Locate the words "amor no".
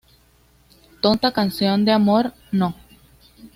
1.91-2.73